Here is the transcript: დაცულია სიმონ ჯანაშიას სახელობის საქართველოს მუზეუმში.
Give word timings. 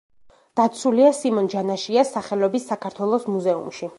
დაცულია 0.59 1.09
სიმონ 1.17 1.51
ჯანაშიას 1.55 2.13
სახელობის 2.17 2.67
საქართველოს 2.73 3.31
მუზეუმში. 3.35 3.89